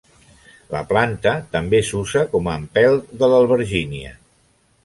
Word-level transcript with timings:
La 0.75 0.79
planta 0.93 1.33
també 1.57 1.83
s'usa 1.91 2.25
com 2.33 2.49
a 2.49 2.57
empelt 2.63 3.15
de 3.21 3.33
l'albergínia. 3.35 4.19